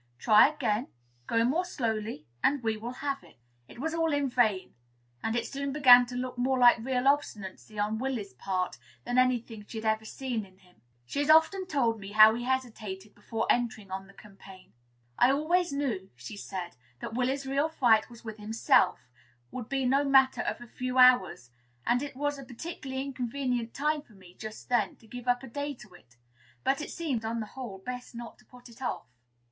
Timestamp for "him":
10.57-10.81